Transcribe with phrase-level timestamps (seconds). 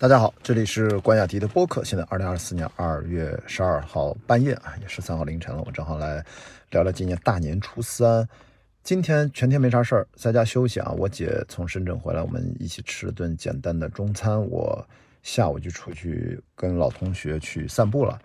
[0.00, 1.82] 大家好，这里是关雅迪的播客。
[1.82, 5.60] 现在二零二四年二月十二号半夜啊，也十三号凌晨了。
[5.66, 6.24] 我正好来
[6.70, 8.24] 聊聊今年大年初三。
[8.84, 10.92] 今天全天没啥事儿，在家休息啊。
[10.96, 14.40] 我姐从深圳回来，我们一起吃了顿简单的中餐。
[14.40, 14.86] 我
[15.24, 18.16] 下午就出去跟老同学去散步了，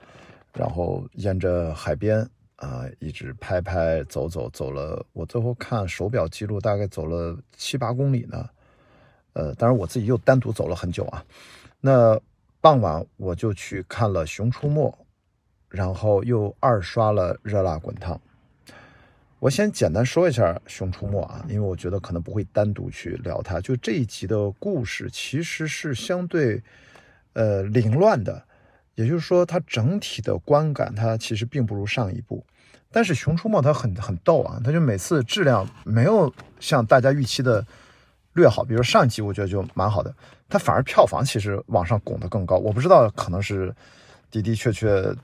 [0.54, 2.20] 然后沿着海边
[2.58, 5.04] 啊，一直拍拍走走走了。
[5.12, 8.48] 我最后看手表记录，大概走了七八公里呢。
[9.34, 11.24] 呃，当然我自己又单独走了很久啊。
[11.82, 12.20] 那
[12.62, 14.90] 傍晚我就去看了《熊出没》，
[15.68, 18.16] 然后又二刷了《热辣滚烫》。
[19.40, 23.60] 我先简单说一下《熊出没》啊，因为我觉得可能不会单独去聊它。
[23.60, 26.64] 就这一集的故事其实是相对
[27.34, 28.42] 呃凌乱的，
[28.96, 32.46] 也就是说它整体的观感它其实并不如上一部。
[32.90, 37.66] 但是《熊出没》它很很逗啊，它就每次质量没有像大家预期的。
[38.34, 40.14] 略好，比如上一集我觉得就蛮好的，
[40.50, 42.58] 它反而票房其实往上拱得更高。
[42.58, 43.74] 我不知道可能是
[44.32, 45.16] 的的确确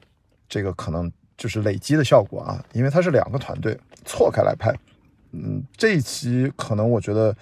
[0.48, 4.74] 这个可能就是累积的效果啊，因为它是两个团队错开来拍。
[5.32, 7.36] 嗯，这一期可能我觉得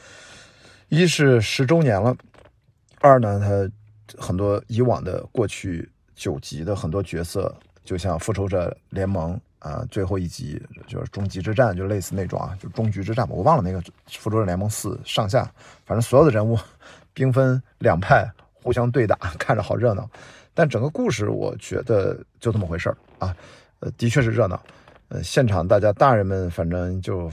[0.89, 2.16] 一是十周年了，
[3.02, 7.53] 二呢它很多以往的过去九集的很多角色，
[7.84, 9.39] 就像复仇者联盟。
[9.59, 13.33] 啊，最后一集就是终极之战，就类似那种啊，就终局之战吧。
[13.33, 15.44] 我忘了那个《复仇者联盟四》上下，
[15.86, 16.58] 反正所有的人物
[17.13, 20.09] 兵分两派，互相对打，看着好热闹。
[20.53, 23.35] 但整个故事我觉得就这么回事儿啊，
[23.80, 24.61] 呃，的确是热闹。
[25.09, 27.31] 呃，现场大家大人们反正就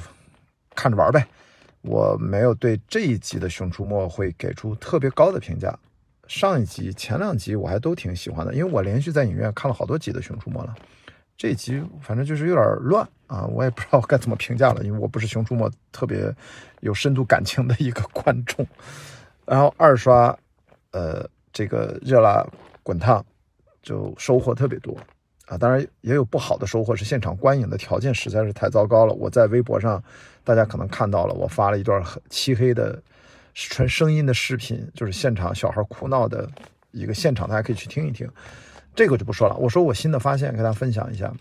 [0.74, 1.26] 看着玩呗。
[1.82, 5.78] 我没有对这一集的《熊出没》会给出特别高的评价。
[6.26, 10.74] 上一集、前两集我还都挺喜欢的，因为我连续在影院看了好多集的《熊出没》了。
[11.36, 16.32] 这集反正就是有点乱啊，我也不知道该怎么评价了，因为我不是《熊出没》特别
[16.80, 18.66] 有深度感情的一个观众。
[19.44, 20.36] 然后二刷，
[20.92, 22.46] 呃，这个热辣
[22.82, 23.24] 滚烫
[23.82, 24.96] 就收获特别多
[25.46, 29.12] 啊，当然也有不好的收获，是现场观影的条件实在是太糟糕了。
[29.12, 30.02] 我在微博上，
[30.44, 33.02] 大家可能看到了，我发了一段很漆黑的
[33.52, 36.48] 纯声音的视频，就是现场小孩哭闹的
[36.92, 38.30] 一个现场，大家可以去听一听。
[38.94, 41.32] 这个就不说了，我说我新的发现，跟大家分享一下。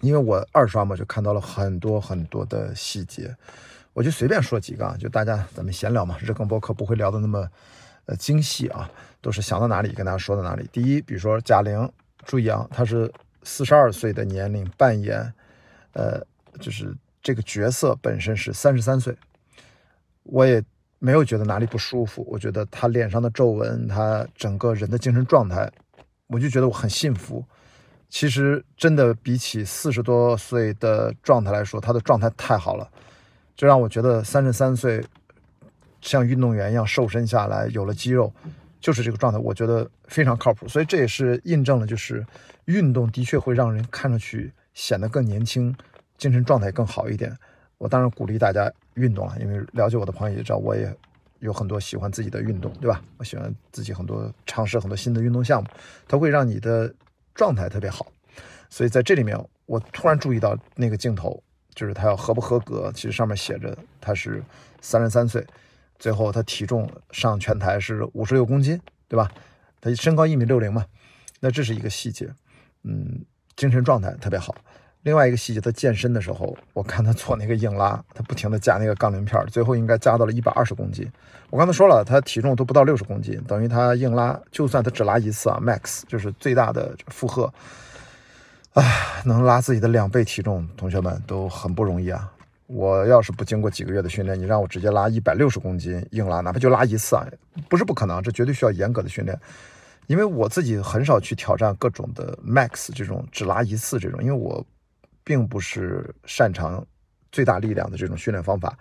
[0.00, 3.34] 因为我二刷嘛，就看到了很多很多的细节，
[3.94, 7.48] 我就随便说几个啊，就大家咱们闲聊嘛，日更播客不会聊的那么
[8.04, 8.90] 呃精细啊，
[9.22, 10.68] 都是想到哪里跟大家说到哪里。
[10.70, 11.90] 第一，比如说贾玲，
[12.26, 13.10] 注意啊，她是
[13.44, 15.32] 四十二岁的年龄扮演，
[15.94, 16.20] 呃，
[16.60, 19.16] 就是这个角色本身是三十三岁，
[20.24, 20.62] 我也
[20.98, 25.72] 没有觉得哪里不舒服，我觉得她脸上的皱纹，她整个人的精神状态。
[26.34, 27.44] 我就觉得我很幸福，
[28.08, 32.90] 其实真的比起四十多岁的状态来说，他的状态太好了，
[33.54, 35.00] 就让我觉得三十三岁
[36.00, 38.32] 像运动员一样瘦身下来，有了肌肉，
[38.80, 40.66] 就是这个状态，我觉得非常靠谱。
[40.66, 42.26] 所以这也是印证了，就是
[42.64, 45.72] 运动的确会让人看上去显得更年轻，
[46.18, 47.32] 精神状态更好一点。
[47.78, 50.92] 我当然鼓励大家运动了，因为了解我的朋友也知道，我也。
[51.44, 53.02] 有很多喜欢自己的运动，对吧？
[53.18, 55.68] 我喜欢自己很多尝试很多新的运动项目，
[56.08, 56.92] 它会让你的
[57.34, 58.06] 状态特别好。
[58.70, 61.38] 所以在这里面，我突然注意到那个镜头，
[61.74, 62.90] 就是他要合不合格。
[62.94, 64.42] 其实上面写着他是
[64.80, 65.46] 三十三岁，
[65.98, 69.30] 最后他体重上拳台是五十六公斤，对吧？
[69.82, 70.86] 他身高一米六零嘛，
[71.40, 72.26] 那这是一个细节。
[72.84, 73.22] 嗯，
[73.54, 74.54] 精神状态特别好。
[75.04, 81.06] 另外一个细节，他健身的时候，我看他做那个硬拉，他不停的加那个杠铃片，最后应该加到了一百二十公斤。
[81.50, 87.52] 我刚才说了，他体重都不到六十公斤，等于他硬拉，就算他只拉一次啊，max 就是最大的负荷，
[88.72, 88.82] 啊，
[89.26, 92.32] 能拉自己的两倍体重，同学们都很不容易啊。
[92.66, 97.28] 我要是不经过几个月的训练，你让我直接拉一百六十公斤硬拉，哪怕就拉一次啊，
[97.68, 99.38] 不是不可能，这绝对需要严格的训练。
[100.06, 104.64] 因为我自己很少去挑战各种的 max 这种只拉一次这种，因为我。
[105.24, 106.86] 并不是擅长
[107.32, 108.76] 最大力量的这种训练方法，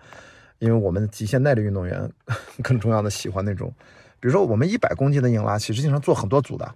[0.59, 2.11] 因为我们极限耐力运动员
[2.61, 3.73] 更重要的喜欢那种，
[4.19, 6.75] 比如说我们一百公斤的硬拉，其实经常做很多组的，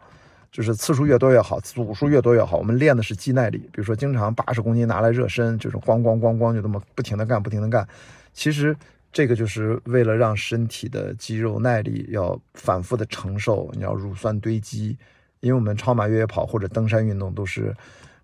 [0.52, 2.58] 就是次数越多越好，组数越多越好。
[2.58, 7.88] 我们练的是肌耐力，比如说经常八十公斤拿来热身，就是咣咣咣咣就这么不停的干，不停的干。
[8.34, 8.76] 其实
[9.12, 14.98] 这个就是为了让身体的肌肉耐力要反复的承受，你要乳酸堆积，
[15.42, 17.76] 因为我们超马越野跑或者登山运动都是。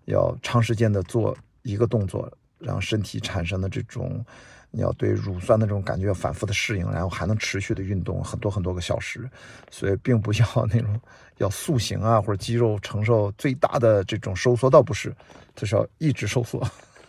[0.06, 4.24] 要长时间的做一个动作，让身体产生的这种，
[4.70, 9.28] 你要对乳酸的这种感觉要反复的适应，然后还能持续的运动很多很多个小时，
[9.70, 11.00] 所以并不要那种
[11.38, 15.14] 要塑形啊，或者肌肉承受最大的这种收缩，倒不是，
[15.54, 16.60] 就是要一直收缩，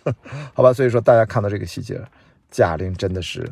[0.54, 0.72] 好吧？
[0.72, 2.02] 所以说大家看到这个细节，
[2.50, 3.50] 贾玲真的是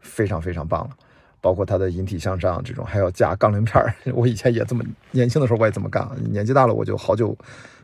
[0.00, 0.96] 非常非常棒了。
[1.42, 3.94] 包括它的引体向上这种，还要加杠铃片儿。
[4.12, 7.34] 我以前也这么年轻的时候我也这么干，年纪大了我就好久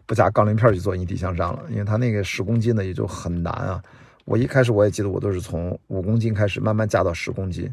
[0.07, 3.83] 不加杠铃片去做引体向上了，因为它那个十公斤的也就很难啊。
[4.25, 7.73] 我一开始我也记得我都是从五公斤开始慢慢加到十公斤，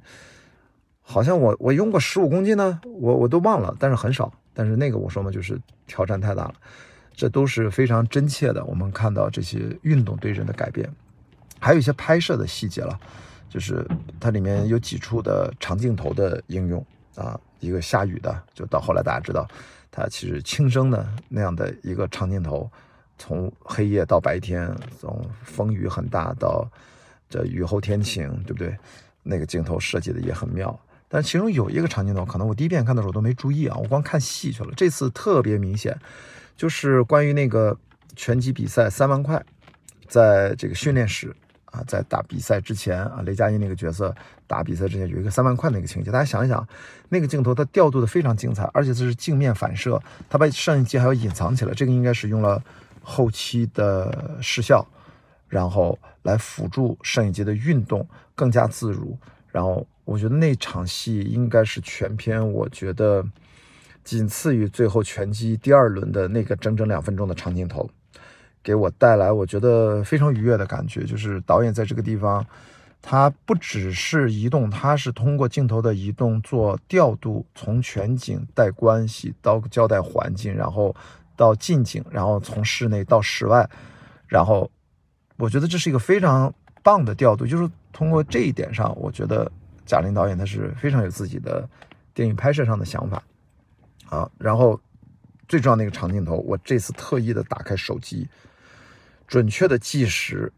[1.02, 4.32] 好像我我用过十五公斤呢，我我都忘了，但是很少。
[4.54, 6.54] 但是那个我说嘛，就是挑战太大了。
[7.16, 10.90] 这都是非常真切的，我们看到这些运动对人的改变，
[11.60, 13.00] 还有一些拍摄的细节了，
[13.50, 13.88] 就是
[14.20, 16.84] 它里面有几处的长镜头的应用
[17.16, 19.48] 啊，一个下雨的，就到后来大家知道，
[19.96, 22.68] 它其实轻声的那样的一个长镜头，
[23.20, 26.68] 从黑夜到白天，从风雨很大到
[27.30, 28.76] 这雨后天晴，对不对？
[29.22, 35.96] 那个镜头设计的也很妙，但其中有一个长镜头，可能我第一遍看的时候都没注意啊，我光看戏去了，这次特别明显。
[36.58, 37.78] 就是关于那个
[38.16, 39.44] 拳击比赛三万块，
[40.08, 41.36] 在这个训练室
[41.74, 44.16] 啊，在打比赛之前啊，雷佳音那个角色
[44.46, 46.66] 打比赛之前有一个三万块那个情节，大家想一想，
[47.10, 50.00] 那个镜头它调度的非常精彩，而且这是镜面反射，
[50.30, 52.64] 它把摄影机还要隐藏起来，这个应该是用了
[53.02, 54.86] 后期的视效，
[55.48, 59.18] 然后来辅助摄影机的运动更加自如。
[59.52, 63.26] 然后我觉得那场戏应该是全片，我觉得。
[64.06, 67.90] 仅次于最后拳击第二轮的那个整整两分钟的长镜头，
[68.64, 71.04] 给我带来我觉得非常愉悦的感觉。
[71.04, 72.46] 就是导演在这个地方，
[73.02, 80.96] 他不只是移动，他是通过镜头的移动做调度，从全景带关系到交代环境，然后
[81.36, 83.70] 到近景，然后从室内到室外，
[84.28, 84.70] 然后
[85.38, 87.46] 我觉得这是一个非常棒的调度。
[87.46, 89.52] 就是通过这一点上，我觉得
[89.86, 91.68] 贾玲导演他是非常有自己的
[92.14, 93.22] 电影拍摄上的想法。
[94.10, 94.80] 啊，然后
[95.48, 98.28] 最重要的那个长镜头，我这次特意的打开手机，
[99.28, 100.52] 准确的计时，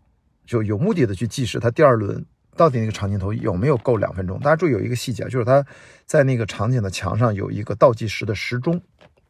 [0.45, 2.25] 就有目的的去计时，他第二轮
[2.55, 4.39] 到底那个长镜头有没有够两分钟？
[4.39, 5.65] 大家注意有一个细节，就是他
[6.05, 8.81] 在那个场景的墙上有一个倒计时的时钟，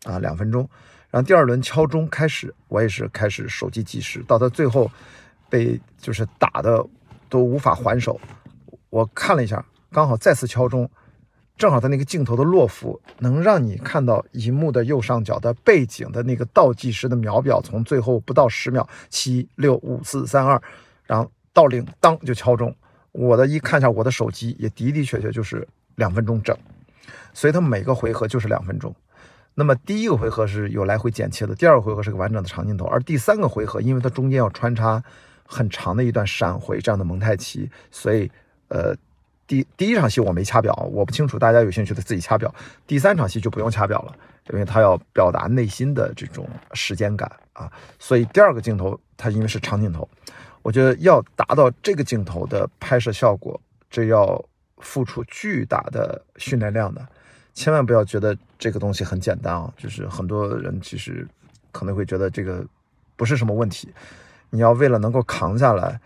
[0.03, 0.67] 啊，两分钟。
[1.11, 4.91] 然后第二轮敲钟开始，我也是开始手机计时，到他最后
[5.49, 6.85] 被就是打的
[7.29, 8.19] 都无法还手，
[8.89, 10.89] 我看了一下，刚好再次敲钟。
[11.57, 20.61] 正好在那个镜头的落幅，能让你看到荧幕的右上角的背景的那个倒计时的秒表，从最后不到十秒，七六五四三二，
[21.05, 22.75] 然后到零，当就敲钟。
[23.13, 25.65] 我的一看一下我的手机，也的的确确就是
[25.95, 26.53] 两分钟整，
[27.33, 28.93] 所以它每个回合就是两分钟。
[29.53, 35.01] 那么第一个回合是有来回剪切的，第二个回合是个完整的长镜头，而第三个回合，因为它中间要穿插
[35.45, 38.29] 很长的一段闪回这样的蒙太奇，所以
[38.67, 38.93] 呃。
[39.47, 42.53] 第第一场戏我没掐表，我不清楚，大家有兴趣的自己掐表。
[42.87, 44.15] 第三场戏就不用掐表了，
[44.51, 47.71] 因为他要表达内心的这种时间感啊。
[47.99, 50.09] 所以第二个镜头它因为是长镜头，
[50.63, 53.59] 我觉得要达到这个镜头的拍摄效果，
[53.89, 54.43] 这要
[54.77, 57.07] 付出巨大的训练量的。
[57.53, 61.27] 千万不要觉得这个东西很简单啊，就是很多人其实
[61.71, 62.65] 可能会觉得这个
[63.15, 63.93] 不是什么问题。
[64.49, 65.99] 你要为了能够扛下来，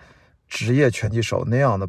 [0.49, 1.87] 职业拳击手那样的。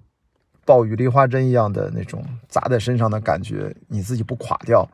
[0.70, 4.88] 暴雨梨花针一样的那种砸在身上的感觉，你自己不垮掉？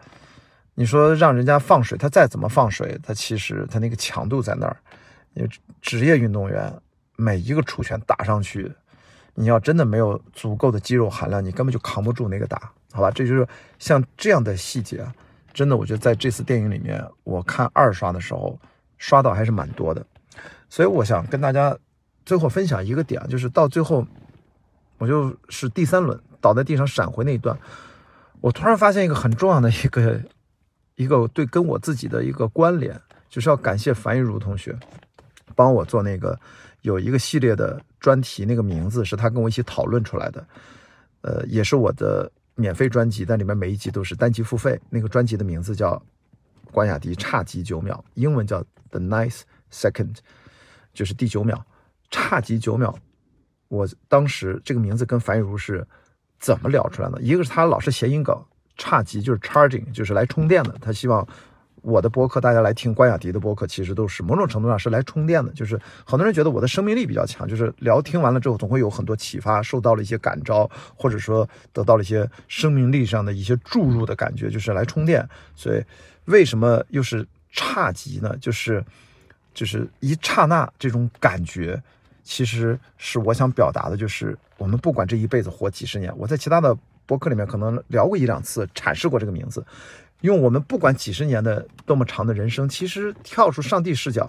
[0.74, 4.74] 你说让人家放水，他再怎么放水，他其实他那个强度在那儿。
[5.34, 5.50] 因为
[5.82, 6.72] 职业运动员
[7.16, 8.72] 每一个出拳打上去，
[9.34, 13.10] 你要真的没有足够的肌肉含量，你根本就扛不住那个打，好吧？
[13.10, 13.46] 这就是
[13.78, 15.06] 像这样的细节，
[15.52, 18.58] 真的，我觉得在这次电影里面，我看二刷的时候
[18.96, 20.02] 刷到还是蛮多的。
[20.70, 21.76] 所以我想跟大家
[22.24, 24.06] 最后分享一个点，就是到最后。
[24.98, 27.56] 我就是第三轮倒在地上闪回那一段，
[28.40, 30.20] 我突然发现一个很重要的一个
[30.94, 32.98] 一个对跟我自己的一个关联，
[33.28, 34.74] 就是要感谢樊玉茹同学
[35.54, 36.38] 帮我做那个
[36.82, 40.46] 有一个系列的专题，那个名字是他跟我一起讨论出来的，
[41.20, 44.80] 呃，也是我的免费专辑，但里面每一集都是单集付费。
[44.88, 46.00] 那个专辑的名字叫
[46.70, 50.16] 关雅迪差级九秒，英文叫 The Ninth Second，
[50.94, 51.62] 就是第九秒，
[52.10, 52.98] 差级九秒。
[53.68, 55.86] 我当时这个名字跟樊玉茹是
[56.38, 57.20] 怎么聊出来的？
[57.20, 58.40] 一个是他老是谐音梗，
[58.76, 60.76] 差级就是 charging，就是来充电的。
[60.80, 61.26] 他希望
[61.82, 65.50] 我的播客大家来听关雅迪的播客，其实都是某种程度上是来充电的。
[65.52, 75.28] 就是很多人觉得我的生命力比较强，就是聊听完了之后总会有很多启发，受到了一些感召，或者说得到了一些生命力上的一些注入的感觉，就是来充电。
[75.54, 75.82] 所以
[76.26, 78.36] 为什么又是差级呢？
[78.40, 78.84] 就是
[79.54, 81.82] 就是一刹那这种感觉。
[82.26, 89.64] 其实是我想表达的，就是我们不管这一辈子活几十年，我在其他的博客里面可能聊过一两次，阐释过这个名字。
[90.22, 94.28] 用我们不管几十年的多么长的人生，其实跳出上帝视角，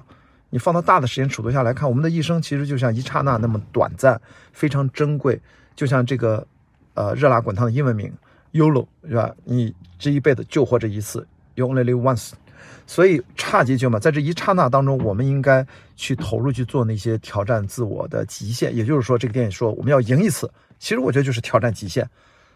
[0.52, 4.22] 你放到大的时间尺度下来看，我们的一生其实就像一刹那那么短暂，
[4.54, 5.42] 非常珍贵。
[5.76, 6.46] 就像这个，
[6.94, 8.14] 呃，热辣滚烫的英文名
[8.52, 9.34] ，YOLO 是吧？
[9.44, 12.34] 你这一辈子就活这一次，You only live once。
[12.86, 18.76] 所以差级九秒，在这一刹那当中，我们应该去投入去做那些挑战自我的极限。
[18.76, 22.08] 也就是说，这个电影说我们要赢一次，其实我觉得就是挑战极限，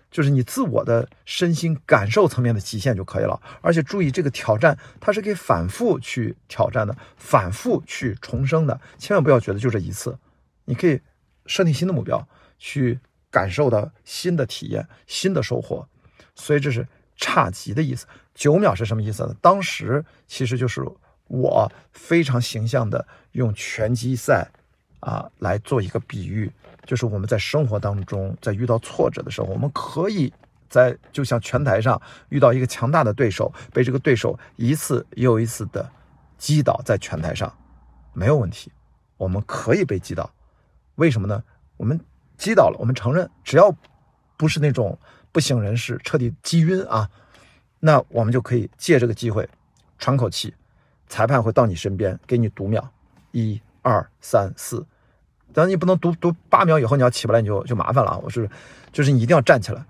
[0.10, 3.40] 就是你自我的身心感受层面的极限就可以了。
[3.62, 8.80] 而且注意，这个挑战它是可以反复去挑战的，反复去重生的。
[8.98, 10.18] 千万不要觉得就这一次，
[10.66, 11.00] 你可以
[11.46, 12.28] 设定新的目标，
[12.58, 15.88] 去感受到新的体验、新的收获。
[16.36, 16.88] 所以这是
[17.22, 18.06] 差级的意思。
[18.36, 19.34] 九秒是什么意思呢？
[19.40, 20.84] 当时其实就是
[21.28, 24.50] 我非常形象的用拳击赛
[25.00, 26.52] 啊来做一个比喻，
[26.86, 30.34] 就是我们在生活当中，在遇到挫折的时候，我们可以
[30.70, 35.90] 在就像拳台上遇到一个强大的对手，被这个对手一次又一次的
[36.38, 37.54] 击倒在拳台上，
[38.14, 38.72] 没有问题，
[39.18, 40.30] 我们可以被击倒。
[40.96, 41.44] 为什么呢？
[41.78, 42.00] 我们
[42.38, 43.76] 击倒了，我们承认，只要
[44.38, 44.98] 不是那种
[45.32, 47.10] 不省人事、彻底击晕啊。
[47.80, 49.50] 那我们就可以借这个机会
[49.98, 50.54] 喘口气，
[51.08, 52.88] 裁判会到你身边给你读秒，
[53.32, 54.86] 一二三四，
[55.52, 58.18] 当然你不能读读八秒以后你要起不来你就就麻烦了啊！
[58.20, 58.48] 我是，
[58.92, 59.84] 就是你一定要站起来，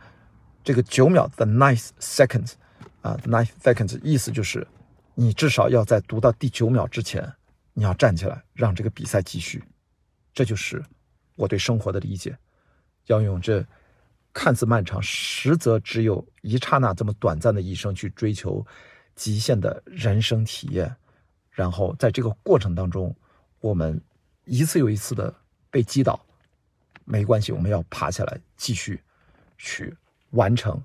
[0.63, 2.53] 这个九秒 the ninth seconds
[3.01, 4.65] 啊 ninth seconds 意思就是
[5.13, 7.33] 你至少要在读到第九秒之前
[7.73, 9.61] 你要站起来让这个比赛继续，
[10.33, 10.81] 这就是
[11.35, 12.37] 我对生活的理解，
[13.07, 13.65] 要用这。
[14.33, 18.65] 看似漫长，实则只有一刹那这么短暂的一生，去追求
[19.13, 20.95] 极限的人生体验。
[21.49, 23.13] 然后在这个过程当中，
[23.59, 24.01] 我们
[24.45, 25.33] 一次又一次的
[25.69, 26.17] 被击倒，
[27.03, 29.01] 没关系，我们要爬起来，继续
[29.57, 29.93] 去
[30.29, 30.81] 完成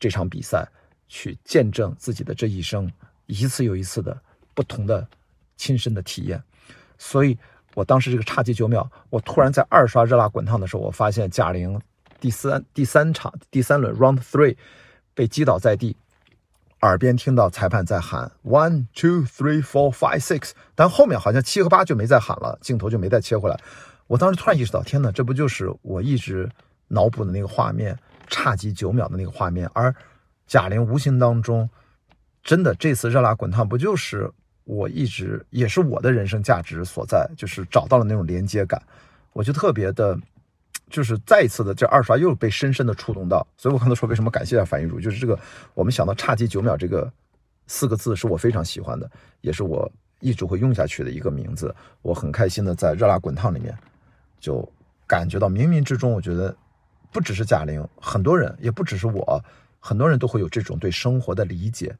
[0.00, 0.68] 这场比赛，
[1.06, 2.90] 去见证自己的这一生
[3.26, 4.20] 一次又一次的
[4.54, 5.06] 不同的
[5.56, 6.42] 亲身的体验。
[6.98, 7.38] 所以，
[7.74, 11.80] 我当时这个差距九秒，我突然在二刷热辣滚烫的时候，我发现贾玲。
[12.20, 14.56] 第三第三场第三轮 round three
[15.14, 15.96] 被击倒在地，
[16.80, 23.58] 耳边听到裁判在喊 one two three four five six，但后面好像七和八就没再喊了，镜头就没再切回来。
[24.06, 26.48] 我当时突然意识到，天哪，这不就是我一直
[26.88, 29.68] 脑补的那个画面，差几九秒的那个画面？
[29.72, 29.94] 而
[30.46, 31.68] 贾玲无形当中，
[32.42, 34.30] 真的这次热辣滚烫不就是
[34.64, 38.80] 我一直也是我的人生价值所在，就是找到了那种连接感，
[39.32, 40.18] 我就特别的。
[40.90, 45.38] 就是再一次的这二刷又被深深的触动到，所以我刚才说为什么感谢一下樊玉茹，就是这个
[45.74, 47.12] 我们想到差几九秒这个
[47.66, 49.90] 四个字是我非常喜欢的，也是我
[50.20, 51.74] 一直会用下去的一个名字。
[52.02, 53.76] 我很开心的在热辣滚烫里面
[54.40, 54.66] 就
[55.06, 56.56] 感觉到冥冥之中，我觉得
[57.12, 59.44] 不只是贾玲，很多人也不只是我，
[59.78, 61.94] 很多人都会有这种对生活的理解，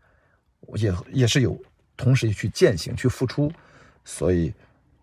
[0.74, 1.60] 也也是有
[1.96, 3.52] 同时去践行去付出，
[4.04, 4.52] 所以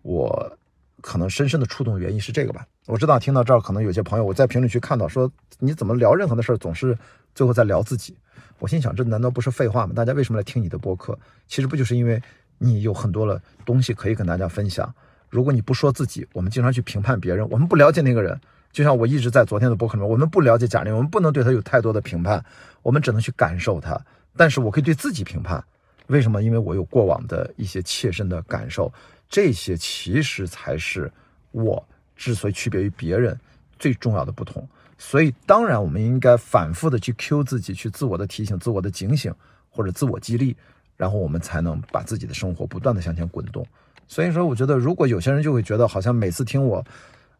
[0.02, 0.58] 我
[1.06, 2.66] 可能深深的触动原因是这个吧。
[2.86, 6.98] 我知道听到这儿，可能有些朋友我在评论区看到说，你怎么聊任何的事儿总是
[7.32, 8.16] 最后在聊自己？
[8.58, 9.92] 我心想，这难道不是废话吗？
[9.94, 11.16] 大家为什么来听你的播客？
[11.46, 12.20] 其实不就是因为
[12.58, 14.92] 你有很多的东西可以跟大家分享。
[15.30, 18.36] 如果你不说自己，我们经常去评判别人，我们不了解那个人。
[18.72, 22.44] 就像我一直在昨天的播客里面，我们不了解贾玲，我们不能对她有太多的评判，
[22.82, 23.96] 我们只能去感受她。
[24.36, 25.62] 但是我可以对自己评判，
[26.08, 26.42] 为什么？
[26.42, 28.92] 因为我有过往的一些切身的感受，
[29.28, 31.10] 这些其实才是
[31.52, 31.86] 我。
[32.14, 33.38] 之所以区别于别人，
[33.78, 34.66] 最重要的不同，
[34.96, 39.30] 所以当然我们应该反复的去 Q 自己，去自我的提醒、自我的警醒
[39.68, 40.56] 或者自我激励，
[40.96, 43.66] 然后我们才能把自己的生活不断的向前滚动。
[44.08, 46.82] 所以说，我觉得如果有些人就会觉得好像每次听我，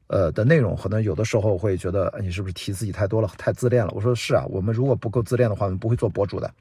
[0.09, 3.90] 呃的内容，可能有的时候会觉得你是不是提自己太多了，太自恋了？
[3.95, 6.52] 我说是啊，我们如果不够自恋的话，我们不会做博主的。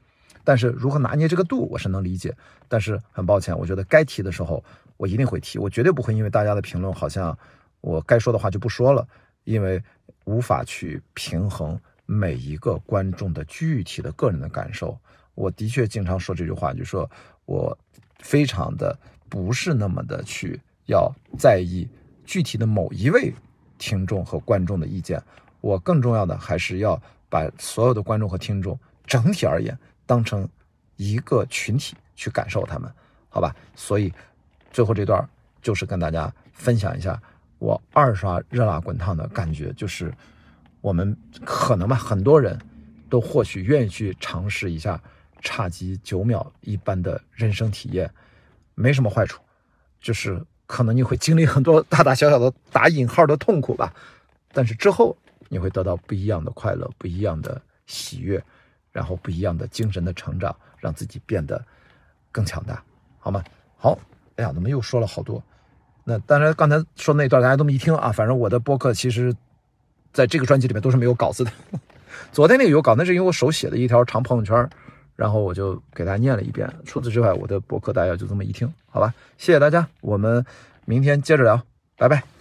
[0.46, 2.34] 但是如何拿捏这个度，我是能理解。
[2.68, 4.64] 但是很抱歉，我觉得该提的时候
[4.96, 7.36] 我一定会提，我绝对不会因为大家的评论好像。
[7.82, 9.06] 我该说的话就不说了，
[9.44, 9.80] 因为
[10.24, 14.98] 无法去平衡每一个观众的具体的个人的感受。
[15.36, 17.08] 我的确经常说这句话，就说
[17.44, 17.78] 我
[18.18, 18.98] 非常的
[19.28, 21.86] 不是那么的去要在意
[22.24, 23.32] 具体的某一位
[23.78, 25.22] 听众和观众的意见。
[25.60, 28.76] 我更重要的还是要把所有的观众和听众
[29.06, 30.48] 整体而言当成
[30.96, 32.90] 一个群体去感受他们，
[33.28, 33.54] 好吧？
[33.74, 34.12] 所以
[34.72, 35.28] 最后这段
[35.60, 37.20] 就是跟大家分享一下。
[37.58, 40.12] 我二刷热辣滚烫的感觉就是，
[40.82, 42.58] 我们可能吧，很多人
[43.08, 45.00] 都或许愿意去尝试一下
[45.40, 48.10] 差几九秒一般的人生体验，
[48.74, 49.40] 没什么坏处，
[50.02, 53.90] 就是可能你会经历很多大大小小的打引号的痛苦吧，
[54.52, 55.16] 但是之后
[55.48, 58.44] 你会得到不一样的快乐，不一样的喜悦，
[58.96, 61.62] 然后不一样的精神的成长，让自己变得
[62.32, 62.82] 更强大，
[63.18, 63.44] 好吗？
[63.76, 63.98] 好，
[64.36, 65.42] 哎呀，怎么又说了好多？
[66.02, 68.10] 那当然，刚才说那段大家都没听啊。
[68.10, 69.36] 反正我的播客其实，
[70.14, 71.52] 在这个专辑里面都是没有稿子的。
[72.32, 74.66] 昨天那个有稿，那是因为我手写的一条长朋友圈，
[75.14, 76.66] 然后我就给大家念了一遍。
[76.86, 79.12] 除此之外，我的博客大家就这么一听，好吧？
[79.36, 80.42] 谢谢大家，我们
[80.86, 81.62] 明天接着聊，
[81.98, 82.35] 拜拜。